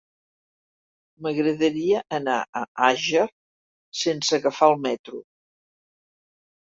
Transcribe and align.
M'agradaria 1.25 1.99
anar 2.17 2.37
a 2.61 2.63
Àger 2.85 3.25
sense 3.99 4.39
agafar 4.39 4.71
el 4.73 4.81
metro. 4.87 5.21